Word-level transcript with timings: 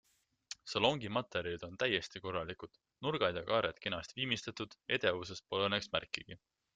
Salongi 0.71 1.09
materjalid 1.17 1.65
on 1.67 1.75
täiesti 1.83 2.23
korralikud, 2.23 2.79
nurgad 3.07 3.37
ja 3.41 3.45
kaared 3.53 3.83
kenasti 3.87 4.19
viimistletud, 4.21 4.75
edevusest 4.99 5.51
pole 5.53 5.69
õnneks 5.69 5.93
märkigi. 5.97 6.41